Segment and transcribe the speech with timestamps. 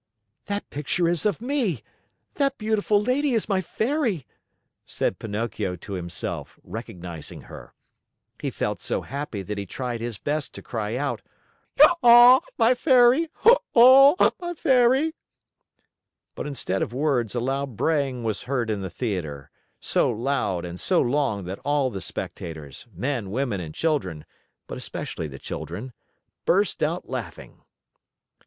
[0.47, 1.83] "That picture is of me!
[2.33, 4.25] That beautiful lady is my Fairy!"
[4.83, 7.75] said Pinocchio to himself, recognizing her.
[8.41, 11.21] He felt so happy that he tried his best to cry out:
[12.01, 13.29] "Oh, my Fairy!
[13.45, 15.13] My own Fairy!"
[16.33, 20.79] But instead of words, a loud braying was heard in the theater, so loud and
[20.79, 24.25] so long that all the spectators men, women, and children,
[24.65, 25.93] but especially the children
[26.43, 27.61] burst out laughing.